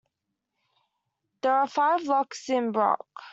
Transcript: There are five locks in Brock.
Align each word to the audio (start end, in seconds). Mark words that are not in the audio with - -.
There 1.43 1.53
are 1.53 1.67
five 1.67 2.01
locks 2.05 2.49
in 2.49 2.71
Brock. 2.71 3.05